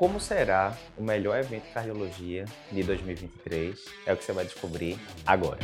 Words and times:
Como 0.00 0.18
será 0.18 0.74
o 0.96 1.02
melhor 1.02 1.38
evento 1.38 1.64
de 1.64 1.72
cardiologia 1.74 2.46
de 2.72 2.82
2023? 2.82 3.84
É 4.06 4.14
o 4.14 4.16
que 4.16 4.24
você 4.24 4.32
vai 4.32 4.46
descobrir 4.46 4.96
agora. 5.26 5.58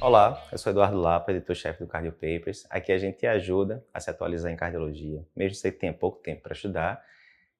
Olá, 0.00 0.40
eu 0.52 0.58
sou 0.58 0.70
Eduardo 0.70 0.96
Lapa, 0.96 1.32
editor-chefe 1.32 1.80
do 1.80 1.88
Cardio 1.88 2.12
Papers. 2.12 2.64
Aqui 2.70 2.92
a 2.92 2.98
gente 2.98 3.18
te 3.18 3.26
ajuda 3.26 3.84
a 3.92 3.98
se 3.98 4.10
atualizar 4.10 4.52
em 4.52 4.56
cardiologia, 4.56 5.26
mesmo 5.34 5.56
que 5.56 5.56
você 5.56 5.72
tenha 5.72 5.92
pouco 5.92 6.20
tempo 6.22 6.42
para 6.42 6.52
estudar. 6.52 7.04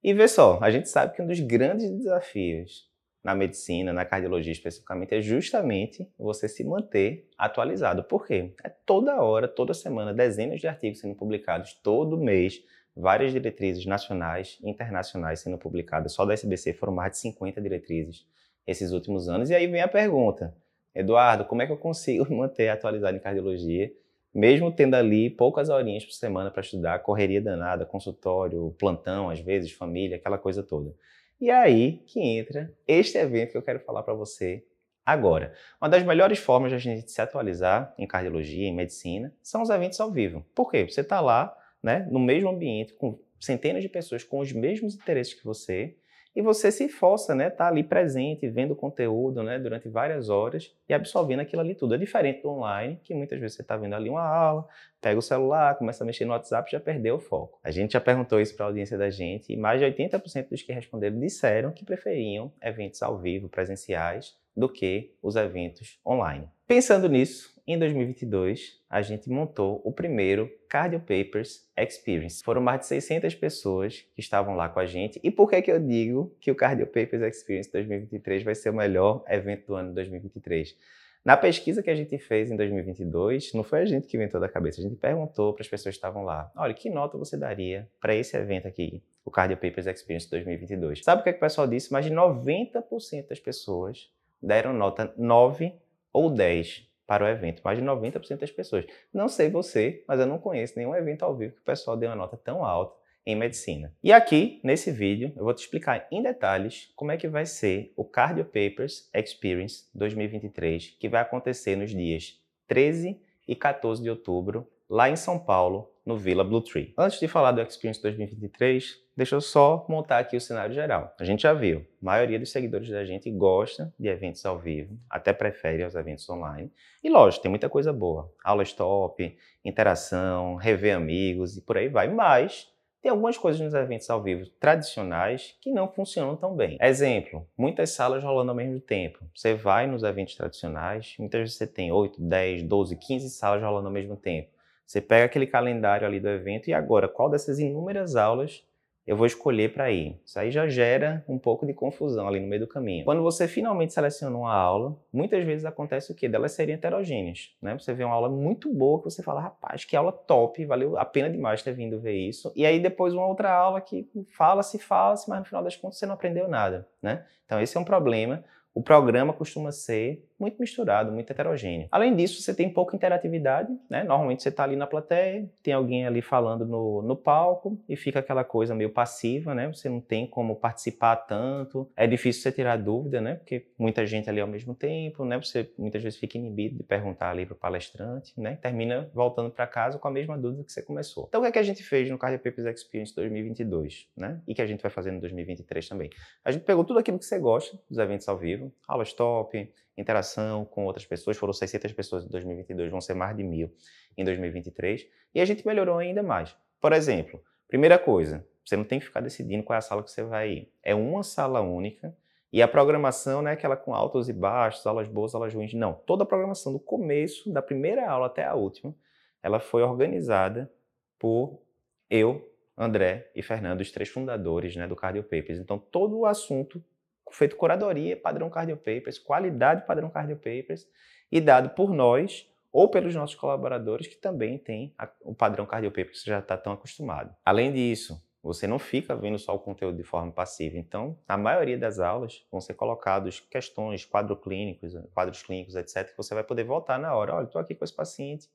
E 0.00 0.14
vê 0.14 0.28
só, 0.28 0.60
a 0.62 0.70
gente 0.70 0.88
sabe 0.88 1.16
que 1.16 1.20
um 1.20 1.26
dos 1.26 1.40
grandes 1.40 1.90
desafios 1.90 2.88
na 3.22 3.34
medicina, 3.34 3.92
na 3.92 4.04
cardiologia 4.04 4.52
especificamente, 4.52 5.14
é 5.14 5.20
justamente 5.20 6.08
você 6.18 6.48
se 6.48 6.64
manter 6.64 7.28
atualizado. 7.36 8.04
Por 8.04 8.26
quê? 8.26 8.54
É 8.62 8.68
toda 8.68 9.20
hora, 9.20 9.48
toda 9.48 9.74
semana, 9.74 10.14
dezenas 10.14 10.60
de 10.60 10.68
artigos 10.68 11.00
sendo 11.00 11.14
publicados, 11.14 11.74
todo 11.82 12.16
mês, 12.16 12.62
várias 12.96 13.32
diretrizes 13.32 13.84
nacionais 13.86 14.58
e 14.62 14.70
internacionais 14.70 15.40
sendo 15.40 15.58
publicadas. 15.58 16.12
Só 16.12 16.24
da 16.24 16.34
SBC 16.34 16.74
foram 16.74 16.92
mais 16.92 17.12
de 17.12 17.18
50 17.18 17.60
diretrizes 17.60 18.26
esses 18.66 18.92
últimos 18.92 19.28
anos. 19.28 19.50
E 19.50 19.54
aí 19.54 19.66
vem 19.66 19.80
a 19.80 19.88
pergunta, 19.88 20.54
Eduardo, 20.94 21.44
como 21.44 21.62
é 21.62 21.66
que 21.66 21.72
eu 21.72 21.76
consigo 21.76 22.26
manter 22.34 22.68
atualizado 22.68 23.16
em 23.16 23.20
cardiologia, 23.20 23.92
mesmo 24.34 24.70
tendo 24.70 24.94
ali 24.94 25.30
poucas 25.30 25.68
horinhas 25.68 26.04
por 26.04 26.12
semana 26.12 26.50
para 26.50 26.60
estudar, 26.60 26.98
correria 27.00 27.40
danada, 27.40 27.86
consultório, 27.86 28.74
plantão, 28.78 29.30
às 29.30 29.40
vezes, 29.40 29.72
família, 29.72 30.16
aquela 30.16 30.38
coisa 30.38 30.62
toda. 30.62 30.94
E 31.40 31.50
é 31.50 31.54
aí 31.54 32.02
que 32.06 32.20
entra 32.20 32.72
este 32.86 33.16
evento 33.16 33.52
que 33.52 33.58
eu 33.58 33.62
quero 33.62 33.80
falar 33.80 34.02
para 34.02 34.14
você 34.14 34.64
agora. 35.06 35.54
Uma 35.80 35.88
das 35.88 36.02
melhores 36.02 36.38
formas 36.38 36.70
de 36.70 36.76
a 36.76 36.78
gente 36.78 37.10
se 37.10 37.20
atualizar 37.20 37.94
em 37.96 38.06
cardiologia, 38.06 38.66
em 38.66 38.74
medicina, 38.74 39.32
são 39.42 39.62
os 39.62 39.70
eventos 39.70 40.00
ao 40.00 40.10
vivo. 40.10 40.44
Por 40.54 40.70
quê? 40.70 40.84
Você 40.88 41.00
está 41.00 41.20
lá, 41.20 41.56
né, 41.82 42.06
no 42.10 42.18
mesmo 42.18 42.50
ambiente, 42.50 42.92
com 42.94 43.18
centenas 43.40 43.82
de 43.82 43.88
pessoas 43.88 44.24
com 44.24 44.40
os 44.40 44.52
mesmos 44.52 44.96
interesses 44.96 45.32
que 45.32 45.44
você, 45.44 45.96
e 46.34 46.42
você 46.42 46.70
se 46.70 46.88
força, 46.88 47.34
né, 47.34 47.50
tá 47.50 47.66
ali 47.66 47.82
presente, 47.82 48.48
vendo 48.48 48.72
o 48.72 48.76
conteúdo, 48.76 49.42
né, 49.42 49.58
durante 49.58 49.88
várias 49.88 50.28
horas 50.28 50.74
e 50.88 50.94
absorvendo 50.94 51.40
aquilo 51.40 51.62
ali 51.62 51.74
tudo. 51.74 51.94
É 51.94 51.98
diferente 51.98 52.42
do 52.42 52.50
online, 52.50 53.00
que 53.02 53.14
muitas 53.14 53.38
vezes 53.40 53.56
você 53.56 53.62
está 53.62 53.76
vendo 53.76 53.94
ali 53.94 54.08
uma 54.08 54.26
aula, 54.26 54.68
pega 55.00 55.18
o 55.18 55.22
celular, 55.22 55.76
começa 55.76 56.04
a 56.04 56.06
mexer 56.06 56.24
no 56.24 56.32
WhatsApp, 56.32 56.70
já 56.70 56.80
perdeu 56.80 57.16
o 57.16 57.20
foco. 57.20 57.58
A 57.62 57.70
gente 57.70 57.92
já 57.92 58.00
perguntou 58.00 58.40
isso 58.40 58.54
para 58.54 58.66
a 58.66 58.68
audiência 58.68 58.96
da 58.96 59.10
gente 59.10 59.52
e 59.52 59.56
mais 59.56 59.80
de 59.80 59.86
80% 59.86 60.48
dos 60.48 60.62
que 60.62 60.72
responderam 60.72 61.18
disseram 61.18 61.72
que 61.72 61.84
preferiam 61.84 62.52
eventos 62.62 63.02
ao 63.02 63.18
vivo, 63.18 63.48
presenciais, 63.48 64.36
do 64.56 64.68
que 64.68 65.14
os 65.22 65.36
eventos 65.36 66.00
online. 66.04 66.48
Pensando 66.66 67.08
nisso, 67.08 67.57
em 67.68 67.78
2022, 67.78 68.80
a 68.88 69.02
gente 69.02 69.28
montou 69.28 69.82
o 69.84 69.92
primeiro 69.92 70.50
Cardio 70.70 71.00
Papers 71.00 71.68
Experience. 71.76 72.42
Foram 72.42 72.62
mais 72.62 72.80
de 72.80 72.86
600 72.86 73.34
pessoas 73.34 74.06
que 74.14 74.22
estavam 74.22 74.56
lá 74.56 74.70
com 74.70 74.80
a 74.80 74.86
gente. 74.86 75.20
E 75.22 75.30
por 75.30 75.50
que, 75.50 75.60
que 75.60 75.70
eu 75.70 75.78
digo 75.78 76.34
que 76.40 76.50
o 76.50 76.54
Cardio 76.54 76.86
Papers 76.86 77.20
Experience 77.20 77.70
2023 77.70 78.42
vai 78.42 78.54
ser 78.54 78.70
o 78.70 78.74
melhor 78.74 79.22
evento 79.28 79.66
do 79.66 79.74
ano 79.74 79.90
de 79.90 79.96
2023? 79.96 80.74
Na 81.22 81.36
pesquisa 81.36 81.82
que 81.82 81.90
a 81.90 81.94
gente 81.94 82.16
fez 82.16 82.50
em 82.50 82.56
2022, 82.56 83.52
não 83.52 83.62
foi 83.62 83.82
a 83.82 83.84
gente 83.84 84.06
que 84.06 84.16
inventou 84.16 84.40
da 84.40 84.48
cabeça, 84.48 84.80
a 84.80 84.84
gente 84.84 84.96
perguntou 84.96 85.52
para 85.52 85.60
as 85.60 85.68
pessoas 85.68 85.94
que 85.94 85.98
estavam 85.98 86.22
lá: 86.22 86.50
olha, 86.56 86.72
que 86.72 86.88
nota 86.88 87.18
você 87.18 87.36
daria 87.36 87.86
para 88.00 88.14
esse 88.14 88.34
evento 88.34 88.66
aqui, 88.66 89.02
o 89.26 89.30
Cardio 89.30 89.58
Papers 89.58 89.86
Experience 89.86 90.30
2022? 90.30 91.04
Sabe 91.04 91.20
o 91.20 91.22
que, 91.22 91.28
é 91.28 91.32
que 91.34 91.38
o 91.38 91.40
pessoal 91.40 91.66
disse? 91.66 91.92
Mais 91.92 92.06
de 92.06 92.12
90% 92.12 93.28
das 93.28 93.40
pessoas 93.40 94.10
deram 94.42 94.72
nota 94.72 95.12
9 95.18 95.74
ou 96.14 96.30
10 96.30 96.87
para 97.08 97.24
o 97.24 97.28
evento, 97.28 97.62
mais 97.64 97.78
de 97.78 97.84
90% 97.84 98.36
das 98.36 98.50
pessoas. 98.50 98.84
Não 99.14 99.28
sei 99.28 99.48
você, 99.48 100.04
mas 100.06 100.20
eu 100.20 100.26
não 100.26 100.38
conheço 100.38 100.74
nenhum 100.76 100.94
evento 100.94 101.24
ao 101.24 101.34
vivo 101.34 101.54
que 101.54 101.60
o 101.62 101.64
pessoal 101.64 101.96
dê 101.96 102.06
uma 102.06 102.14
nota 102.14 102.36
tão 102.36 102.62
alta 102.62 102.94
em 103.24 103.34
medicina. 103.34 103.94
E 104.04 104.12
aqui, 104.12 104.60
nesse 104.62 104.92
vídeo, 104.92 105.32
eu 105.34 105.42
vou 105.42 105.54
te 105.54 105.60
explicar 105.60 106.06
em 106.12 106.22
detalhes 106.22 106.92
como 106.94 107.10
é 107.10 107.16
que 107.16 107.26
vai 107.26 107.46
ser 107.46 107.94
o 107.96 108.04
Cardio 108.04 108.44
Papers 108.44 109.08
Experience 109.14 109.88
2023, 109.94 110.96
que 111.00 111.08
vai 111.08 111.22
acontecer 111.22 111.76
nos 111.76 111.90
dias 111.90 112.38
13 112.66 113.18
e 113.48 113.56
14 113.56 114.02
de 114.02 114.10
outubro, 114.10 114.70
lá 114.86 115.08
em 115.08 115.16
São 115.16 115.38
Paulo, 115.38 115.90
no 116.08 116.16
Villa 116.16 116.42
Blue 116.42 116.62
Tree. 116.62 116.94
Antes 116.96 117.20
de 117.20 117.28
falar 117.28 117.52
do 117.52 117.60
Experience 117.60 118.00
2023, 118.00 118.98
deixa 119.14 119.34
eu 119.34 119.42
só 119.42 119.84
montar 119.90 120.18
aqui 120.18 120.38
o 120.38 120.40
cenário 120.40 120.74
geral. 120.74 121.14
A 121.20 121.24
gente 121.24 121.42
já 121.42 121.52
viu, 121.52 121.80
a 121.80 122.04
maioria 122.04 122.38
dos 122.38 122.50
seguidores 122.50 122.88
da 122.88 123.04
gente 123.04 123.30
gosta 123.30 123.92
de 124.00 124.08
eventos 124.08 124.44
ao 124.46 124.58
vivo, 124.58 124.98
até 125.10 125.34
prefere 125.34 125.84
os 125.84 125.94
eventos 125.94 126.26
online. 126.30 126.72
E 127.04 127.10
lógico, 127.10 127.42
tem 127.42 127.50
muita 127.50 127.68
coisa 127.68 127.92
boa. 127.92 128.32
Aulas 128.42 128.72
top, 128.72 129.36
interação, 129.62 130.54
rever 130.54 130.96
amigos 130.96 131.58
e 131.58 131.60
por 131.60 131.76
aí 131.76 131.90
vai. 131.90 132.08
Mas 132.08 132.72
tem 133.02 133.10
algumas 133.10 133.36
coisas 133.36 133.60
nos 133.60 133.74
eventos 133.74 134.08
ao 134.08 134.22
vivo 134.22 134.48
tradicionais 134.58 135.56
que 135.60 135.70
não 135.70 135.92
funcionam 135.92 136.36
tão 136.36 136.56
bem. 136.56 136.78
Exemplo, 136.80 137.46
muitas 137.56 137.90
salas 137.90 138.24
rolando 138.24 138.50
ao 138.50 138.56
mesmo 138.56 138.80
tempo. 138.80 139.18
Você 139.34 139.52
vai 139.52 139.86
nos 139.86 140.02
eventos 140.02 140.34
tradicionais, 140.34 141.14
muitas 141.18 141.40
vezes 141.42 141.56
você 141.56 141.66
tem 141.66 141.92
8, 141.92 142.18
10, 142.18 142.62
12, 142.62 142.96
15 142.96 143.28
salas 143.28 143.62
rolando 143.62 143.88
ao 143.88 143.92
mesmo 143.92 144.16
tempo. 144.16 144.56
Você 144.88 145.02
pega 145.02 145.26
aquele 145.26 145.46
calendário 145.46 146.06
ali 146.06 146.18
do 146.18 146.30
evento 146.30 146.68
e 146.68 146.72
agora, 146.72 147.06
qual 147.06 147.28
dessas 147.28 147.58
inúmeras 147.58 148.16
aulas 148.16 148.64
eu 149.06 149.16
vou 149.16 149.26
escolher 149.26 149.72
para 149.72 149.90
ir. 149.90 150.18
Isso 150.24 150.38
aí 150.38 150.50
já 150.50 150.66
gera 150.66 151.24
um 151.28 151.38
pouco 151.38 151.66
de 151.66 151.74
confusão 151.74 152.26
ali 152.26 152.40
no 152.40 152.46
meio 152.46 152.62
do 152.62 152.66
caminho. 152.66 153.04
Quando 153.06 153.22
você 153.22 153.48
finalmente 153.48 153.92
seleciona 153.92 154.36
uma 154.36 154.54
aula, 154.54 154.98
muitas 155.10 155.44
vezes 155.44 155.64
acontece 155.64 156.10
o 156.12 156.14
quê? 156.14 156.28
Delas 156.28 156.52
serem 156.52 156.74
heterogêneas, 156.74 157.54
né? 157.60 157.78
Você 157.78 157.92
vê 157.92 158.04
uma 158.04 158.14
aula 158.14 158.30
muito 158.30 158.72
boa 158.72 158.98
que 158.98 159.04
você 159.04 159.22
fala, 159.22 159.40
rapaz, 159.40 159.84
que 159.84 159.96
aula 159.96 160.12
top, 160.12 160.64
valeu 160.64 160.98
a 160.98 161.06
pena 161.06 161.30
demais 161.30 161.62
ter 161.62 161.72
vindo 161.72 161.98
ver 161.98 162.16
isso. 162.16 162.52
E 162.54 162.66
aí 162.66 162.80
depois 162.80 163.12
uma 163.14 163.26
outra 163.26 163.50
aula 163.50 163.80
que 163.80 164.06
fala-se, 164.36 164.78
fala-se, 164.78 165.28
mas 165.28 165.38
no 165.38 165.44
final 165.44 165.62
das 165.62 165.76
contas 165.76 165.98
você 165.98 166.04
não 166.04 166.14
aprendeu 166.14 166.46
nada, 166.48 166.86
né? 167.02 167.24
Então 167.44 167.60
esse 167.60 167.76
é 167.76 167.80
um 167.80 167.84
problema. 167.84 168.42
O 168.74 168.82
programa 168.82 169.32
costuma 169.32 169.72
ser 169.72 170.27
muito 170.38 170.58
misturado, 170.58 171.12
muito 171.12 171.30
heterogêneo. 171.30 171.88
Além 171.90 172.14
disso, 172.14 172.40
você 172.40 172.54
tem 172.54 172.72
pouca 172.72 172.94
interatividade, 172.94 173.70
né? 173.90 174.04
Normalmente 174.04 174.42
você 174.42 174.48
está 174.48 174.64
ali 174.64 174.76
na 174.76 174.86
plateia, 174.86 175.48
tem 175.62 175.74
alguém 175.74 176.06
ali 176.06 176.22
falando 176.22 176.66
no, 176.66 177.02
no 177.02 177.16
palco 177.16 177.78
e 177.88 177.96
fica 177.96 178.20
aquela 178.20 178.44
coisa 178.44 178.74
meio 178.74 178.90
passiva, 178.90 179.54
né? 179.54 179.68
Você 179.68 179.88
não 179.88 180.00
tem 180.00 180.26
como 180.26 180.56
participar 180.56 181.16
tanto, 181.16 181.90
é 181.96 182.06
difícil 182.06 182.42
você 182.42 182.52
tirar 182.52 182.76
dúvida, 182.76 183.20
né? 183.20 183.34
Porque 183.34 183.66
muita 183.78 184.06
gente 184.06 184.30
ali 184.30 184.40
ao 184.40 184.48
mesmo 184.48 184.74
tempo, 184.74 185.24
né? 185.24 185.36
Você 185.38 185.72
muitas 185.78 186.02
vezes 186.02 186.18
fica 186.18 186.38
inibido 186.38 186.76
de 186.76 186.82
perguntar 186.82 187.30
ali 187.30 187.44
para 187.44 187.54
o 187.54 187.56
palestrante, 187.56 188.32
né? 188.36 188.56
Termina 188.56 189.10
voltando 189.12 189.50
para 189.50 189.66
casa 189.66 189.98
com 189.98 190.08
a 190.08 190.10
mesma 190.10 190.38
dúvida 190.38 190.64
que 190.64 190.72
você 190.72 190.82
começou. 190.82 191.26
Então, 191.28 191.40
o 191.40 191.44
que, 191.44 191.48
é 191.48 191.52
que 191.52 191.58
a 191.58 191.62
gente 191.62 191.82
fez 191.82 192.08
no 192.10 192.18
Cardio 192.18 192.38
Papers 192.38 192.66
Experience 192.66 193.14
2022, 193.14 194.08
né? 194.16 194.40
E 194.46 194.54
que 194.54 194.62
a 194.62 194.66
gente 194.66 194.80
vai 194.82 194.90
fazer 194.90 195.10
no 195.10 195.20
2023 195.20 195.88
também? 195.88 196.10
A 196.44 196.50
gente 196.50 196.64
pegou 196.64 196.84
tudo 196.84 196.98
aquilo 196.98 197.18
que 197.18 197.24
você 197.24 197.38
gosta 197.38 197.78
dos 197.88 197.98
eventos 197.98 198.28
ao 198.28 198.38
vivo, 198.38 198.72
aulas 198.86 199.12
top, 199.12 199.70
interação 199.98 200.64
com 200.64 200.84
outras 200.84 201.04
pessoas. 201.04 201.36
Foram 201.36 201.52
600 201.52 201.92
pessoas 201.92 202.24
em 202.24 202.28
2022, 202.28 202.90
vão 202.90 203.00
ser 203.00 203.14
mais 203.14 203.36
de 203.36 203.42
mil 203.42 203.70
em 204.16 204.24
2023. 204.24 205.06
E 205.34 205.40
a 205.40 205.44
gente 205.44 205.66
melhorou 205.66 205.98
ainda 205.98 206.22
mais. 206.22 206.56
Por 206.80 206.92
exemplo, 206.92 207.42
primeira 207.66 207.98
coisa, 207.98 208.46
você 208.64 208.76
não 208.76 208.84
tem 208.84 208.98
que 208.98 209.06
ficar 209.06 209.20
decidindo 209.20 209.62
qual 209.62 209.74
é 209.74 209.78
a 209.78 209.82
sala 209.82 210.02
que 210.02 210.10
você 210.10 210.22
vai 210.22 210.50
ir. 210.50 210.72
É 210.82 210.94
uma 210.94 211.22
sala 211.22 211.60
única 211.60 212.16
e 212.52 212.62
a 212.62 212.68
programação 212.68 213.42
não 213.42 213.50
é 213.50 213.54
aquela 213.54 213.76
com 213.76 213.94
altos 213.94 214.28
e 214.28 214.32
baixos, 214.32 214.86
aulas 214.86 215.08
boas, 215.08 215.34
aulas 215.34 215.52
ruins. 215.52 215.74
Não. 215.74 215.92
Toda 215.92 216.22
a 216.22 216.26
programação 216.26 216.72
do 216.72 216.78
começo, 216.78 217.52
da 217.52 217.60
primeira 217.60 218.08
aula 218.08 218.26
até 218.26 218.44
a 218.44 218.54
última, 218.54 218.94
ela 219.42 219.60
foi 219.60 219.82
organizada 219.82 220.70
por 221.18 221.60
eu, 222.08 222.50
André 222.76 223.30
e 223.34 223.42
Fernando, 223.42 223.80
os 223.80 223.90
três 223.90 224.08
fundadores 224.08 224.76
né, 224.76 224.86
do 224.86 224.96
Cardio 224.96 225.22
Papers. 225.22 225.58
Então, 225.58 225.78
todo 225.78 226.18
o 226.18 226.26
assunto 226.26 226.82
feito 227.30 227.56
curadoria 227.56 228.16
padrão 228.16 228.50
Cardio 228.50 228.76
Papers, 228.76 229.18
qualidade 229.18 229.86
padrão 229.86 230.10
Cardio 230.10 230.36
Papers 230.36 230.86
e 231.30 231.40
dado 231.40 231.70
por 231.70 231.92
nós 231.92 232.48
ou 232.72 232.88
pelos 232.88 233.14
nossos 233.14 233.36
colaboradores 233.36 234.06
que 234.06 234.16
também 234.16 234.58
têm 234.58 234.94
o 235.22 235.34
padrão 235.34 235.66
Cardio 235.66 235.90
Papers, 235.90 236.18
que 236.18 236.24
você 236.24 236.30
já 236.30 236.38
está 236.38 236.56
tão 236.56 236.72
acostumado. 236.72 237.34
Além 237.44 237.72
disso, 237.72 238.22
você 238.42 238.66
não 238.66 238.78
fica 238.78 239.16
vendo 239.16 239.38
só 239.38 239.54
o 239.54 239.58
conteúdo 239.58 239.96
de 239.96 240.04
forma 240.04 240.30
passiva. 240.30 240.78
Então, 240.78 241.18
a 241.26 241.36
maioria 241.36 241.76
das 241.76 241.98
aulas 241.98 242.46
vão 242.50 242.60
ser 242.60 242.74
colocados 242.74 243.40
questões, 243.40 244.04
quadros 244.04 244.38
clínicos, 244.40 244.94
quadros 245.12 245.42
clínicos, 245.42 245.74
etc., 245.74 246.10
que 246.10 246.16
você 246.16 246.34
vai 246.34 246.44
poder 246.44 246.64
voltar 246.64 246.98
na 246.98 247.14
hora. 247.14 247.34
Olha, 247.34 247.46
estou 247.46 247.60
aqui 247.60 247.74
com 247.74 247.84
esse 247.84 247.94
paciente, 247.94 248.48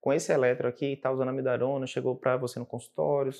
com 0.00 0.12
esse 0.12 0.32
eletro 0.32 0.68
aqui, 0.68 0.92
está 0.92 1.10
usando 1.10 1.28
a 1.28 1.32
chegou 1.86 2.16
para 2.16 2.36
você 2.36 2.58
no 2.58 2.66
consultório, 2.66 3.32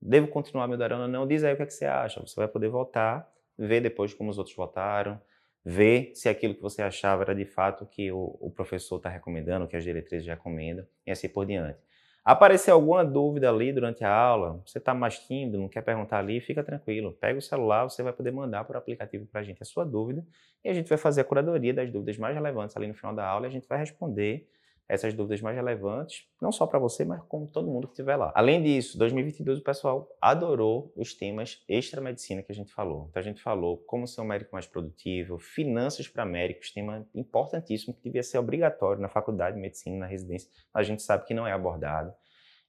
devo 0.00 0.28
continuar 0.28 0.66
a? 0.66 1.08
Não, 1.08 1.26
diz 1.26 1.44
aí 1.44 1.54
o 1.54 1.56
que, 1.56 1.62
é 1.62 1.66
que 1.66 1.72
você 1.72 1.86
acha. 1.86 2.20
Você 2.20 2.34
vai 2.36 2.48
poder 2.48 2.68
voltar 2.68 3.30
ver 3.58 3.80
depois 3.80 4.12
como 4.14 4.30
os 4.30 4.38
outros 4.38 4.56
votaram, 4.56 5.20
ver 5.64 6.12
se 6.14 6.28
aquilo 6.28 6.54
que 6.54 6.62
você 6.62 6.82
achava 6.82 7.22
era 7.22 7.34
de 7.34 7.44
fato 7.44 7.86
que 7.86 8.12
o, 8.12 8.36
o 8.40 8.50
professor 8.50 8.96
está 8.96 9.08
recomendando, 9.08 9.66
que 9.66 9.76
as 9.76 9.84
diretrizes 9.84 10.26
recomendam, 10.26 10.86
e 11.06 11.10
assim 11.10 11.28
por 11.28 11.46
diante. 11.46 11.78
Aparecer 12.24 12.70
alguma 12.70 13.04
dúvida 13.04 13.50
ali 13.50 13.70
durante 13.70 14.02
a 14.02 14.10
aula, 14.10 14.62
você 14.64 14.78
está 14.78 14.94
mais 14.94 15.18
tímido, 15.18 15.58
não 15.58 15.68
quer 15.68 15.82
perguntar 15.82 16.18
ali, 16.18 16.40
fica 16.40 16.64
tranquilo. 16.64 17.12
Pega 17.12 17.38
o 17.38 17.42
celular, 17.42 17.84
você 17.84 18.02
vai 18.02 18.14
poder 18.14 18.30
mandar 18.30 18.64
por 18.64 18.76
aplicativo 18.76 19.26
para 19.26 19.42
a 19.42 19.44
gente 19.44 19.62
a 19.62 19.64
sua 19.66 19.84
dúvida 19.84 20.24
e 20.64 20.70
a 20.70 20.72
gente 20.72 20.88
vai 20.88 20.96
fazer 20.96 21.20
a 21.20 21.24
curadoria 21.24 21.74
das 21.74 21.90
dúvidas 21.90 22.16
mais 22.16 22.34
relevantes 22.34 22.74
ali 22.78 22.86
no 22.86 22.94
final 22.94 23.14
da 23.14 23.26
aula 23.26 23.44
e 23.46 23.48
a 23.48 23.52
gente 23.52 23.68
vai 23.68 23.78
responder 23.78 24.48
essas 24.88 25.14
dúvidas 25.14 25.40
mais 25.40 25.56
relevantes, 25.56 26.26
não 26.40 26.52
só 26.52 26.66
para 26.66 26.78
você, 26.78 27.04
mas 27.04 27.22
como 27.22 27.46
todo 27.46 27.70
mundo 27.70 27.86
que 27.86 27.92
estiver 27.92 28.16
lá. 28.16 28.32
Além 28.34 28.62
disso, 28.62 28.98
2022 28.98 29.60
o 29.60 29.62
pessoal 29.62 30.08
adorou 30.20 30.92
os 30.96 31.14
temas 31.14 31.62
extra-medicina 31.68 32.42
que 32.42 32.52
a 32.52 32.54
gente 32.54 32.72
falou. 32.72 33.06
Então 33.10 33.20
a 33.20 33.24
gente 33.24 33.40
falou 33.40 33.78
como 33.86 34.06
ser 34.06 34.20
um 34.20 34.26
médico 34.26 34.50
mais 34.52 34.66
produtivo, 34.66 35.38
finanças 35.38 36.06
para 36.06 36.24
médicos, 36.24 36.70
tema 36.70 37.06
importantíssimo 37.14 37.94
que 37.94 38.02
devia 38.02 38.22
ser 38.22 38.38
obrigatório 38.38 39.00
na 39.00 39.08
faculdade 39.08 39.56
de 39.56 39.62
medicina, 39.62 39.98
na 39.98 40.06
residência, 40.06 40.50
a 40.72 40.82
gente 40.82 41.02
sabe 41.02 41.24
que 41.24 41.34
não 41.34 41.46
é 41.46 41.52
abordado. 41.52 42.12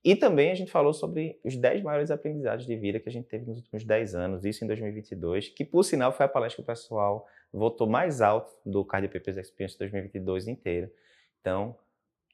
E 0.05 0.15
também 0.15 0.51
a 0.51 0.55
gente 0.55 0.71
falou 0.71 0.93
sobre 0.93 1.39
os 1.43 1.57
10 1.57 1.81
maiores 1.81 2.11
aprendizados 2.11 2.67
de 2.67 2.75
vida 2.77 2.99
que 2.99 3.09
a 3.09 3.11
gente 3.11 3.27
teve 3.27 3.43
nos 3.43 3.57
últimos 3.57 3.83
10 3.83 4.13
anos, 4.13 4.45
isso 4.45 4.63
em 4.63 4.67
2022, 4.67 5.49
que 5.49 5.65
por 5.65 5.83
sinal 5.83 6.13
foi 6.13 6.27
a 6.27 6.29
palestra 6.29 6.57
que 6.57 6.61
o 6.61 6.73
pessoal 6.73 7.25
votou 7.51 7.87
mais 7.87 8.21
alto 8.21 8.55
do 8.63 8.85
Cardio 8.85 9.09
Papers 9.09 9.37
Experience 9.37 9.79
2022 9.79 10.47
inteiro. 10.47 10.91
Então, 11.41 11.75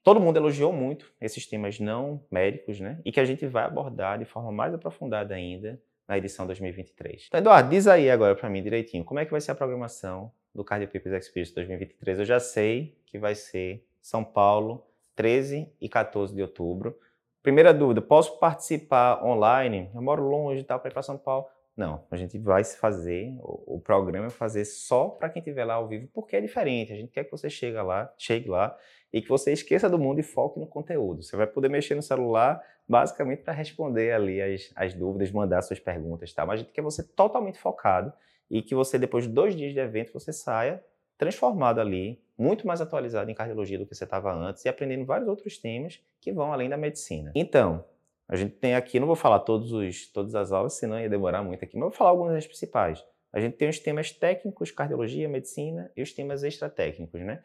todo 0.03 0.19
mundo 0.19 0.37
elogiou 0.37 0.73
muito 0.73 1.11
esses 1.19 1.45
temas 1.45 1.79
não 1.79 2.23
médicos, 2.29 2.79
né? 2.79 2.99
E 3.05 3.11
que 3.11 3.19
a 3.19 3.25
gente 3.25 3.45
vai 3.47 3.63
abordar 3.63 4.19
de 4.19 4.25
forma 4.25 4.51
mais 4.51 4.73
aprofundada 4.73 5.35
ainda 5.35 5.81
na 6.07 6.17
edição 6.17 6.45
2023. 6.45 7.25
Então, 7.27 7.39
Eduardo, 7.39 7.69
diz 7.69 7.87
aí 7.87 8.09
agora 8.09 8.35
para 8.35 8.49
mim 8.49 8.61
direitinho, 8.61 9.03
como 9.03 9.19
é 9.19 9.25
que 9.25 9.31
vai 9.31 9.41
ser 9.41 9.51
a 9.51 9.55
programação 9.55 10.31
do 10.53 10.63
Cardio 10.63 10.87
Papers 10.87 11.25
Experience 11.25 11.53
2023? 11.55 12.19
Eu 12.19 12.25
já 12.25 12.39
sei 12.39 12.97
que 13.05 13.17
vai 13.17 13.35
ser 13.35 13.85
São 14.01 14.23
Paulo, 14.23 14.85
13 15.15 15.71
e 15.79 15.87
14 15.87 16.33
de 16.35 16.41
outubro. 16.41 16.97
Primeira 17.41 17.73
dúvida, 17.73 18.01
posso 18.01 18.37
participar 18.39 19.23
online? 19.23 19.89
Eu 19.95 20.01
moro 20.01 20.23
longe 20.23 20.61
e 20.61 20.63
tal, 20.63 20.79
para 20.79 20.89
ir 20.89 20.93
para 20.93 21.01
São 21.01 21.17
Paulo. 21.17 21.47
Não, 21.75 22.03
a 22.11 22.17
gente 22.17 22.37
vai 22.37 22.63
se 22.63 22.77
fazer, 22.77 23.33
o, 23.39 23.79
programa 23.79 24.27
é 24.27 24.29
fazer 24.29 24.65
só 24.65 25.07
para 25.07 25.29
quem 25.29 25.39
estiver 25.39 25.63
lá 25.63 25.75
ao 25.75 25.87
vivo, 25.87 26.07
porque 26.13 26.35
é 26.35 26.41
diferente. 26.41 26.91
A 26.91 26.95
gente 26.95 27.11
quer 27.11 27.23
que 27.23 27.31
você 27.31 27.49
chegue 27.49 27.81
lá, 27.81 28.13
chegue 28.17 28.49
lá 28.49 28.77
e 29.11 29.21
que 29.21 29.29
você 29.29 29.51
esqueça 29.53 29.89
do 29.89 29.97
mundo 29.97 30.19
e 30.19 30.23
foque 30.23 30.59
no 30.59 30.67
conteúdo. 30.67 31.23
Você 31.23 31.35
vai 31.35 31.47
poder 31.47 31.69
mexer 31.69 31.95
no 31.95 32.01
celular 32.01 32.61
basicamente 32.87 33.41
para 33.41 33.53
responder 33.53 34.11
ali 34.11 34.41
as, 34.41 34.69
as 34.75 34.93
dúvidas, 34.93 35.31
mandar 35.31 35.61
suas 35.61 35.79
perguntas, 35.79 36.33
tá? 36.33 36.45
Mas 36.45 36.59
a 36.59 36.63
gente 36.63 36.73
quer 36.73 36.81
você 36.81 37.03
totalmente 37.03 37.57
focado 37.57 38.11
e 38.49 38.61
que 38.61 38.75
você, 38.75 38.99
depois 38.99 39.23
de 39.23 39.29
dois 39.29 39.55
dias 39.55 39.73
de 39.73 39.79
evento, 39.79 40.11
você 40.11 40.33
saia 40.33 40.83
transformado 41.17 41.79
ali, 41.79 42.21
muito 42.37 42.65
mais 42.65 42.81
atualizado 42.81 43.29
em 43.29 43.33
cardiologia 43.33 43.77
do 43.77 43.85
que 43.85 43.95
você 43.95 44.03
estava 44.03 44.33
antes 44.33 44.65
e 44.65 44.69
aprendendo 44.69 45.05
vários 45.05 45.29
outros 45.29 45.57
temas 45.57 46.03
que 46.19 46.33
vão 46.33 46.51
além 46.51 46.67
da 46.67 46.75
medicina. 46.75 47.31
Então, 47.35 47.85
a 48.31 48.37
gente 48.37 48.55
tem 48.55 48.75
aqui, 48.75 48.97
não 48.97 49.07
vou 49.07 49.15
falar 49.15 49.39
todos 49.39 49.73
os, 49.73 50.09
todas 50.09 50.33
as 50.35 50.53
aulas, 50.53 50.73
senão 50.73 50.97
ia 50.97 51.09
demorar 51.09 51.43
muito 51.43 51.65
aqui, 51.65 51.75
mas 51.75 51.89
vou 51.89 51.91
falar 51.91 52.11
alguns 52.11 52.31
das 52.31 52.47
principais. 52.47 53.03
A 53.33 53.41
gente 53.41 53.57
tem 53.57 53.67
os 53.67 53.77
temas 53.77 54.09
técnicos, 54.11 54.71
cardiologia, 54.71 55.27
medicina 55.27 55.91
e 55.97 56.01
os 56.01 56.13
temas 56.13 56.41
extratécnicos, 56.41 57.19
né? 57.21 57.43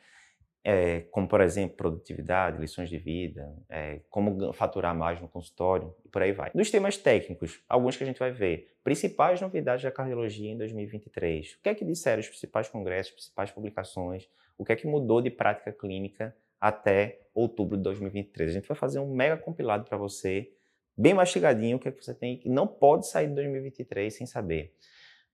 É, 0.62 1.00
como, 1.10 1.26
por 1.26 1.40
exemplo, 1.40 1.76
produtividade, 1.76 2.60
lições 2.60 2.88
de 2.88 2.98
vida, 2.98 3.52
é, 3.68 4.00
como 4.08 4.52
faturar 4.52 4.96
mais 4.96 5.20
no 5.20 5.28
consultório 5.28 5.92
e 6.04 6.08
por 6.08 6.22
aí 6.22 6.32
vai. 6.32 6.50
Dos 6.54 6.70
temas 6.70 6.96
técnicos, 6.96 7.60
alguns 7.68 7.96
que 7.96 8.04
a 8.04 8.06
gente 8.06 8.18
vai 8.20 8.30
ver. 8.30 8.72
Principais 8.84 9.40
novidades 9.40 9.82
da 9.82 9.90
cardiologia 9.90 10.50
em 10.50 10.56
2023. 10.56 11.54
O 11.54 11.62
que 11.62 11.68
é 11.68 11.74
que 11.74 11.84
disseram 11.84 12.20
os 12.20 12.28
principais 12.28 12.68
congressos, 12.68 13.12
principais 13.12 13.50
publicações? 13.50 14.28
O 14.56 14.64
que 14.64 14.72
é 14.72 14.76
que 14.76 14.86
mudou 14.86 15.20
de 15.20 15.30
prática 15.30 15.72
clínica 15.72 16.36
até 16.60 17.20
outubro 17.34 17.76
de 17.76 17.82
2023? 17.82 18.50
A 18.50 18.52
gente 18.52 18.68
vai 18.68 18.76
fazer 18.76 19.00
um 19.00 19.12
mega 19.12 19.36
compilado 19.36 19.84
para 19.84 19.98
você, 19.98 20.52
bem 20.96 21.14
mastigadinho, 21.14 21.76
o 21.76 21.80
que 21.80 21.88
é 21.88 21.92
que 21.92 22.02
você 22.02 22.14
tem 22.14 22.38
que 22.38 22.48
não 22.48 22.66
pode 22.66 23.06
sair 23.06 23.28
de 23.28 23.34
2023 23.34 24.14
sem 24.14 24.26
saber. 24.26 24.72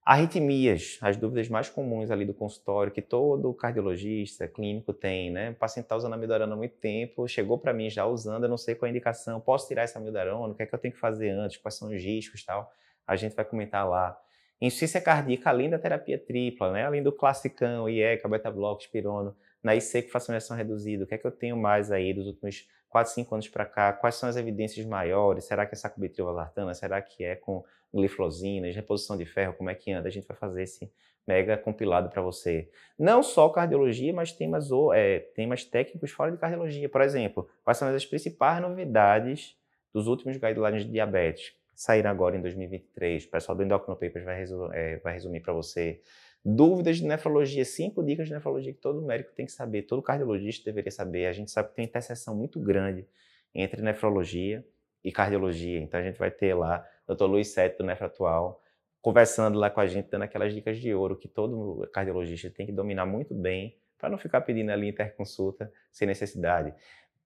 Arritmias, 0.04 0.98
as 1.00 1.16
dúvidas 1.16 1.48
mais 1.48 1.68
comuns 1.68 2.10
ali 2.10 2.24
do 2.24 2.34
consultório, 2.34 2.92
que 2.92 3.00
todo 3.00 3.54
cardiologista 3.54 4.48
clínico 4.48 4.92
tem, 4.92 5.30
né? 5.30 5.50
O 5.50 5.54
paciente 5.54 5.84
está 5.84 5.94
usando 5.94 6.14
amiodarona 6.14 6.54
há 6.54 6.56
muito 6.56 6.74
tempo, 6.74 7.28
chegou 7.28 7.56
para 7.56 7.72
mim 7.72 7.88
já 7.88 8.04
usando, 8.04 8.42
eu 8.42 8.48
não 8.48 8.58
sei 8.58 8.74
qual 8.74 8.88
é 8.88 8.90
a 8.90 8.90
indicação, 8.90 9.40
posso 9.40 9.68
tirar 9.68 9.82
essa 9.82 10.00
amiodarona, 10.00 10.52
o 10.52 10.56
que 10.56 10.64
é 10.64 10.66
que 10.66 10.74
eu 10.74 10.78
tenho 10.78 10.92
que 10.92 10.98
fazer 10.98 11.30
antes, 11.30 11.56
quais 11.58 11.76
são 11.76 11.88
os 11.88 12.02
riscos 12.02 12.44
tal. 12.44 12.72
A 13.06 13.14
gente 13.14 13.36
vai 13.36 13.44
comentar 13.44 13.88
lá. 13.88 14.20
Insuficiência 14.62 15.00
cardíaca, 15.00 15.50
além 15.50 15.68
da 15.68 15.76
terapia 15.76 16.16
tripla, 16.16 16.70
né? 16.70 16.86
Além 16.86 17.02
do 17.02 17.10
classicão, 17.10 17.88
IECA, 17.88 18.28
beta-bloco, 18.28 18.80
espirono, 18.80 19.36
na 19.60 19.74
IC 19.74 20.02
que 20.02 20.08
fracionação 20.08 20.56
reduzida, 20.56 21.02
o 21.02 21.06
que 21.06 21.16
é 21.16 21.18
que 21.18 21.26
eu 21.26 21.32
tenho 21.32 21.56
mais 21.56 21.90
aí 21.90 22.14
dos 22.14 22.28
últimos 22.28 22.68
4, 22.88 23.12
5 23.12 23.34
anos 23.34 23.48
para 23.48 23.66
cá? 23.66 23.92
Quais 23.92 24.14
são 24.14 24.28
as 24.28 24.36
evidências 24.36 24.86
maiores? 24.86 25.46
Será 25.46 25.66
que 25.66 25.74
é 25.74 25.76
sacubitril 25.76 26.26
valsartana? 26.26 26.74
Será 26.74 27.02
que 27.02 27.24
é 27.24 27.34
com 27.34 27.64
gliflosinas, 27.92 28.76
reposição 28.76 29.16
de 29.16 29.24
ferro, 29.26 29.54
como 29.54 29.68
é 29.68 29.74
que 29.74 29.90
anda? 29.90 30.06
A 30.06 30.12
gente 30.12 30.28
vai 30.28 30.36
fazer 30.36 30.62
esse 30.62 30.92
mega 31.26 31.56
compilado 31.56 32.08
para 32.08 32.22
você. 32.22 32.70
Não 32.96 33.20
só 33.20 33.48
cardiologia, 33.48 34.12
mas 34.12 34.30
temas, 34.30 34.68
é, 34.94 35.18
temas 35.34 35.64
técnicos 35.64 36.12
fora 36.12 36.30
de 36.30 36.38
cardiologia. 36.38 36.88
Por 36.88 37.00
exemplo, 37.00 37.48
quais 37.64 37.78
são 37.78 37.88
as 37.88 38.06
principais 38.06 38.62
novidades 38.62 39.56
dos 39.92 40.06
últimos 40.06 40.36
guidelines 40.36 40.84
de 40.84 40.92
diabetes? 40.92 41.52
Saíram 41.82 42.10
agora 42.10 42.36
em 42.36 42.40
2023. 42.40 43.24
O 43.24 43.28
pessoal 43.28 43.56
do 43.56 43.64
Endocrino 43.64 43.96
Papers 43.96 44.24
vai, 44.24 44.44
é, 44.72 44.98
vai 44.98 45.14
resumir 45.14 45.40
para 45.40 45.52
você. 45.52 46.00
Dúvidas 46.44 46.98
de 46.98 47.04
nefrologia, 47.04 47.64
cinco 47.64 48.04
dicas 48.04 48.28
de 48.28 48.34
nefrologia 48.34 48.72
que 48.72 48.78
todo 48.78 49.02
médico 49.02 49.32
tem 49.34 49.46
que 49.46 49.50
saber, 49.50 49.82
todo 49.82 50.00
cardiologista 50.00 50.64
deveria 50.64 50.92
saber. 50.92 51.26
A 51.26 51.32
gente 51.32 51.50
sabe 51.50 51.70
que 51.70 51.74
tem 51.74 51.84
interseção 51.84 52.36
muito 52.36 52.60
grande 52.60 53.04
entre 53.52 53.82
nefrologia 53.82 54.64
e 55.02 55.10
cardiologia. 55.10 55.80
Então 55.80 55.98
a 55.98 56.04
gente 56.04 56.16
vai 56.20 56.30
ter 56.30 56.54
lá 56.54 56.86
o 57.04 57.16
Dr. 57.16 57.24
Luiz 57.24 57.48
Sete 57.48 57.78
do 57.78 57.84
Nefro 57.84 58.06
Atual 58.06 58.62
conversando 59.00 59.58
lá 59.58 59.68
com 59.68 59.80
a 59.80 59.86
gente, 59.88 60.08
dando 60.08 60.22
aquelas 60.22 60.54
dicas 60.54 60.78
de 60.78 60.94
ouro 60.94 61.16
que 61.16 61.26
todo 61.26 61.84
cardiologista 61.92 62.48
tem 62.48 62.64
que 62.64 62.70
dominar 62.70 63.06
muito 63.06 63.34
bem 63.34 63.76
para 63.98 64.08
não 64.08 64.18
ficar 64.18 64.40
pedindo 64.42 64.70
ali 64.70 64.88
interconsulta 64.88 65.72
sem 65.90 66.06
necessidade. 66.06 66.72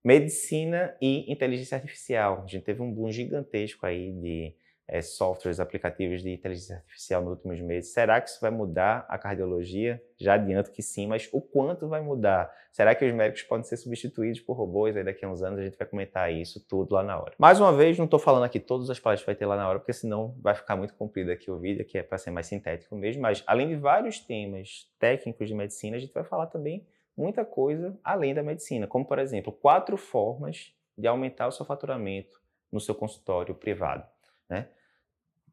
Medicina 0.06 0.96
e 1.02 1.28
inteligência 1.32 1.74
artificial. 1.74 2.44
A 2.44 2.46
gente 2.46 2.62
teve 2.62 2.80
um 2.80 2.92
boom 2.92 3.10
gigantesco 3.10 3.84
aí 3.84 4.12
de 4.12 4.54
é, 4.86 5.02
softwares, 5.02 5.58
aplicativos 5.58 6.22
de 6.22 6.30
inteligência 6.30 6.76
artificial 6.76 7.22
nos 7.22 7.32
últimos 7.32 7.60
meses. 7.60 7.92
Será 7.92 8.20
que 8.20 8.30
isso 8.30 8.40
vai 8.40 8.52
mudar 8.52 9.04
a 9.08 9.18
cardiologia? 9.18 10.00
Já 10.16 10.34
adianto 10.34 10.70
que 10.70 10.80
sim, 10.80 11.08
mas 11.08 11.28
o 11.32 11.40
quanto 11.40 11.88
vai 11.88 12.00
mudar? 12.02 12.54
Será 12.70 12.94
que 12.94 13.04
os 13.04 13.12
médicos 13.12 13.42
podem 13.42 13.64
ser 13.64 13.78
substituídos 13.78 14.38
por 14.38 14.52
robôs 14.52 14.96
aí 14.96 15.02
daqui 15.02 15.24
a 15.24 15.28
uns 15.28 15.42
anos? 15.42 15.58
A 15.58 15.64
gente 15.64 15.76
vai 15.76 15.88
comentar 15.88 16.32
isso 16.32 16.64
tudo 16.68 16.94
lá 16.94 17.02
na 17.02 17.20
hora. 17.20 17.32
Mais 17.36 17.58
uma 17.58 17.76
vez, 17.76 17.98
não 17.98 18.04
estou 18.04 18.20
falando 18.20 18.44
aqui 18.44 18.60
todas 18.60 18.88
as 18.88 19.00
palestras 19.00 19.24
que 19.24 19.26
vai 19.26 19.34
ter 19.34 19.46
lá 19.46 19.56
na 19.56 19.68
hora, 19.68 19.80
porque 19.80 19.92
senão 19.92 20.36
vai 20.40 20.54
ficar 20.54 20.76
muito 20.76 20.94
comprido 20.94 21.32
aqui 21.32 21.50
o 21.50 21.58
vídeo, 21.58 21.84
que 21.84 21.98
é 21.98 22.04
para 22.04 22.16
ser 22.16 22.30
mais 22.30 22.46
sintético 22.46 22.94
mesmo, 22.94 23.22
mas 23.22 23.42
além 23.44 23.66
de 23.66 23.74
vários 23.74 24.20
temas 24.20 24.88
técnicos 25.00 25.48
de 25.48 25.54
medicina, 25.56 25.96
a 25.96 25.98
gente 25.98 26.14
vai 26.14 26.22
falar 26.22 26.46
também 26.46 26.86
muita 27.16 27.44
coisa 27.44 27.98
além 28.04 28.34
da 28.34 28.42
medicina, 28.42 28.86
como 28.86 29.04
por 29.04 29.18
exemplo, 29.18 29.52
quatro 29.52 29.96
formas 29.96 30.74
de 30.96 31.06
aumentar 31.06 31.46
o 31.46 31.52
seu 31.52 31.64
faturamento 31.64 32.40
no 32.70 32.80
seu 32.80 32.94
consultório 32.94 33.54
privado. 33.54 34.06
Né? 34.48 34.68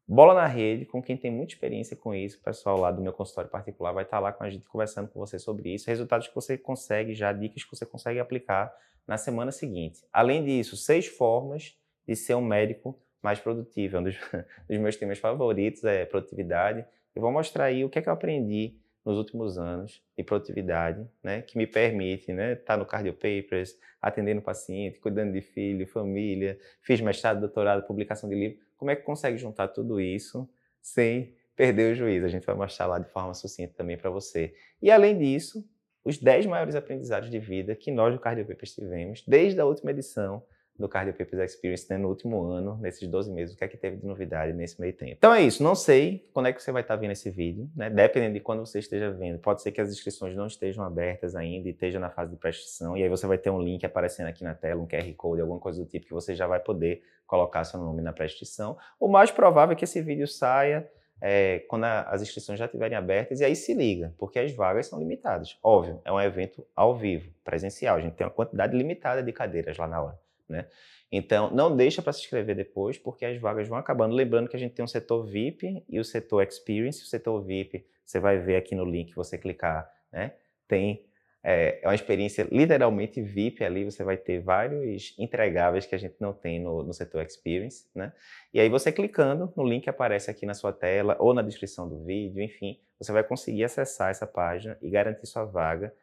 Bola 0.07 0.33
na 0.33 0.45
rede, 0.45 0.85
com 0.85 1.01
quem 1.01 1.15
tem 1.15 1.31
muita 1.31 1.53
experiência 1.53 1.95
com 1.95 2.13
isso, 2.13 2.37
o 2.37 2.43
pessoal 2.43 2.77
lá 2.77 2.91
do 2.91 3.01
meu 3.01 3.13
consultório 3.13 3.49
particular 3.49 3.93
vai 3.93 4.03
estar 4.03 4.19
lá 4.19 4.33
com 4.33 4.43
a 4.43 4.49
gente 4.49 4.65
conversando 4.67 5.07
com 5.07 5.19
você 5.19 5.39
sobre 5.39 5.73
isso, 5.73 5.87
resultados 5.87 6.27
que 6.27 6.35
você 6.35 6.57
consegue 6.57 7.13
já, 7.13 7.31
dicas 7.31 7.63
que 7.63 7.75
você 7.75 7.85
consegue 7.85 8.19
aplicar 8.19 8.73
na 9.07 9.17
semana 9.17 9.51
seguinte. 9.51 10.03
Além 10.11 10.43
disso, 10.43 10.75
seis 10.75 11.07
formas 11.07 11.77
de 12.05 12.15
ser 12.15 12.35
um 12.35 12.41
médico 12.41 12.99
mais 13.21 13.39
produtivo. 13.39 13.97
Um 13.97 14.03
dos, 14.03 14.17
dos 14.67 14.77
meus 14.77 14.95
temas 14.95 15.19
favoritos 15.19 15.83
é 15.83 16.05
produtividade. 16.05 16.85
Eu 17.15 17.21
vou 17.21 17.31
mostrar 17.31 17.65
aí 17.65 17.85
o 17.85 17.89
que 17.89 17.99
é 17.99 18.01
que 18.01 18.09
eu 18.09 18.13
aprendi 18.13 18.75
nos 19.05 19.17
últimos 19.17 19.57
anos 19.57 20.01
de 20.17 20.23
produtividade, 20.23 21.05
né, 21.21 21.41
que 21.41 21.57
me 21.57 21.67
permite 21.67 22.31
estar 22.31 22.33
né, 22.33 22.55
tá 22.55 22.77
no 22.77 22.85
Cardio 22.85 23.13
Papers, 23.13 23.77
atendendo 24.01 24.41
paciente, 24.41 24.99
cuidando 24.99 25.33
de 25.33 25.41
filho, 25.41 25.85
família, 25.85 26.57
fiz 26.81 27.01
mestrado, 27.01 27.39
doutorado, 27.39 27.85
publicação 27.85 28.29
de 28.29 28.35
livro. 28.35 28.59
Como 28.77 28.91
é 28.91 28.95
que 28.95 29.03
consegue 29.03 29.37
juntar 29.37 29.69
tudo 29.69 29.99
isso 29.99 30.49
sem 30.81 31.35
perder 31.55 31.93
o 31.93 31.95
juízo? 31.95 32.25
A 32.25 32.29
gente 32.29 32.45
vai 32.45 32.55
mostrar 32.55 32.85
lá 32.85 32.99
de 32.99 33.09
forma 33.09 33.33
sucinta 33.33 33.73
também 33.75 33.97
para 33.97 34.09
você. 34.09 34.53
E 34.81 34.89
além 34.89 35.17
disso, 35.17 35.67
os 36.03 36.17
10 36.17 36.45
maiores 36.45 36.75
aprendizados 36.75 37.29
de 37.29 37.39
vida 37.39 37.75
que 37.75 37.91
nós 37.91 38.13
do 38.13 38.19
Cardio 38.19 38.45
Papers 38.45 38.73
tivemos 38.73 39.23
desde 39.25 39.59
a 39.59 39.65
última 39.65 39.91
edição 39.91 40.43
do 40.77 40.89
Cardio 40.89 41.13
Experience 41.43 41.87
né, 41.89 41.97
no 41.97 42.09
último 42.09 42.43
ano, 42.45 42.77
nesses 42.77 43.07
12 43.07 43.31
meses, 43.31 43.53
o 43.53 43.57
que 43.57 43.63
é 43.63 43.67
que 43.67 43.77
teve 43.77 43.97
de 43.97 44.05
novidade 44.05 44.53
nesse 44.53 44.79
meio 44.81 44.93
tempo. 44.93 45.13
Então 45.17 45.33
é 45.33 45.41
isso, 45.41 45.61
não 45.61 45.75
sei 45.75 46.27
quando 46.33 46.47
é 46.47 46.53
que 46.53 46.61
você 46.61 46.71
vai 46.71 46.81
estar 46.81 46.95
vendo 46.95 47.11
esse 47.11 47.29
vídeo, 47.29 47.69
né? 47.75 47.89
dependendo 47.89 48.33
de 48.33 48.39
quando 48.39 48.65
você 48.65 48.79
esteja 48.79 49.11
vendo. 49.11 49.37
Pode 49.39 49.61
ser 49.61 49.71
que 49.71 49.79
as 49.79 49.89
inscrições 49.89 50.35
não 50.35 50.47
estejam 50.47 50.83
abertas 50.83 51.35
ainda 51.35 51.67
e 51.67 51.71
esteja 51.71 51.99
na 51.99 52.09
fase 52.09 52.31
de 52.31 52.37
prescrição, 52.37 52.97
e 52.97 53.03
aí 53.03 53.09
você 53.09 53.27
vai 53.27 53.37
ter 53.37 53.51
um 53.51 53.61
link 53.61 53.85
aparecendo 53.85 54.27
aqui 54.27 54.43
na 54.43 54.55
tela, 54.55 54.81
um 54.81 54.87
QR 54.87 55.13
Code, 55.15 55.41
alguma 55.41 55.59
coisa 55.59 55.79
do 55.79 55.87
tipo, 55.87 56.07
que 56.07 56.13
você 56.13 56.33
já 56.33 56.47
vai 56.47 56.59
poder 56.59 57.03
colocar 57.27 57.63
seu 57.63 57.79
nome 57.79 58.01
na 58.01 58.11
prescrição. 58.11 58.77
O 58.99 59.07
mais 59.07 59.29
provável 59.29 59.73
é 59.73 59.75
que 59.75 59.83
esse 59.83 60.01
vídeo 60.01 60.27
saia 60.27 60.89
é, 61.21 61.59
quando 61.69 61.83
a, 61.83 62.01
as 62.01 62.21
inscrições 62.23 62.57
já 62.57 62.65
estiverem 62.65 62.97
abertas, 62.97 63.39
e 63.39 63.45
aí 63.45 63.55
se 63.55 63.75
liga, 63.75 64.13
porque 64.17 64.39
as 64.39 64.51
vagas 64.51 64.87
são 64.87 64.97
limitadas. 64.99 65.57
Óbvio, 65.63 66.01
é 66.03 66.11
um 66.11 66.19
evento 66.19 66.65
ao 66.75 66.95
vivo, 66.95 67.31
presencial, 67.43 67.97
a 67.97 68.01
gente 68.01 68.15
tem 68.15 68.25
uma 68.25 68.33
quantidade 68.33 68.75
limitada 68.75 69.21
de 69.21 69.31
cadeiras 69.31 69.77
lá 69.77 69.87
na 69.87 70.01
hora 70.01 70.23
né? 70.47 70.67
Então, 71.11 71.51
não 71.51 71.75
deixa 71.75 72.01
para 72.01 72.11
se 72.11 72.21
inscrever 72.21 72.55
depois, 72.55 72.97
porque 72.97 73.23
as 73.25 73.39
vagas 73.39 73.67
vão 73.67 73.77
acabando. 73.77 74.15
Lembrando 74.15 74.49
que 74.49 74.55
a 74.55 74.59
gente 74.59 74.73
tem 74.73 74.83
um 74.83 74.87
setor 74.87 75.25
VIP 75.25 75.83
e 75.87 75.99
o 75.99 76.03
setor 76.03 76.41
Experience. 76.43 77.03
O 77.03 77.05
setor 77.05 77.39
VIP, 77.43 77.85
você 78.03 78.19
vai 78.19 78.39
ver 78.39 78.55
aqui 78.55 78.73
no 78.73 78.83
link, 78.83 79.13
você 79.13 79.37
clicar, 79.37 79.87
né? 80.11 80.33
Tem 80.67 81.05
é, 81.43 81.79
é 81.81 81.87
uma 81.87 81.93
experiência 81.93 82.47
literalmente 82.49 83.21
VIP 83.21 83.65
ali, 83.65 83.83
você 83.83 84.01
vai 84.01 84.15
ter 84.15 84.39
vários 84.39 85.13
entregáveis 85.19 85.85
que 85.85 85.93
a 85.93 85.97
gente 85.97 86.15
não 86.19 86.31
tem 86.31 86.57
no, 86.57 86.83
no 86.83 86.93
setor 86.93 87.21
Experience, 87.25 87.85
né? 87.93 88.13
E 88.53 88.61
aí 88.61 88.69
você 88.69 88.93
clicando 88.93 89.51
no 89.55 89.63
link 89.67 89.83
que 89.83 89.89
aparece 89.89 90.31
aqui 90.31 90.45
na 90.45 90.53
sua 90.53 90.71
tela 90.71 91.17
ou 91.19 91.33
na 91.33 91.41
descrição 91.41 91.87
do 91.89 92.01
vídeo, 92.05 92.41
enfim, 92.41 92.79
você 92.97 93.11
vai 93.11 93.23
conseguir 93.23 93.65
acessar 93.65 94.09
essa 94.09 94.25
página 94.25 94.77
e 94.81 94.89
garantir 94.89 95.27
sua 95.27 95.43
vaga. 95.43 95.93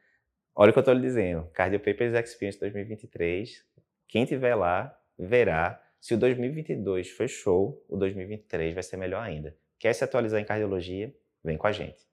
Olha 0.54 0.70
o 0.70 0.72
que 0.74 0.78
eu 0.78 0.82
estou 0.82 0.92
lhe 0.92 1.00
dizendo, 1.00 1.48
Cardio 1.54 1.80
Papers 1.80 2.12
Experience 2.12 2.60
2023, 2.60 3.64
quem 4.10 4.24
tiver 4.24 4.56
lá 4.56 4.92
verá 5.16 5.80
se 6.00 6.14
o 6.14 6.18
2022 6.18 7.12
foi 7.12 7.28
show, 7.28 7.80
o 7.88 7.96
2023 7.96 8.74
vai 8.74 8.82
ser 8.82 8.96
melhor 8.96 9.22
ainda. 9.22 9.56
Quer 9.78 9.92
se 9.92 10.02
atualizar 10.02 10.40
em 10.40 10.44
cardiologia? 10.44 11.14
Vem 11.44 11.56
com 11.56 11.68
a 11.68 11.72
gente. 11.72 12.04